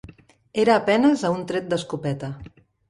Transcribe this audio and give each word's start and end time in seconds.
Era 0.63 0.73
a 0.77 0.83
penes 0.89 1.27
a 1.31 1.33
un 1.37 1.47
tret 1.53 1.71
d'escopeta. 1.73 2.35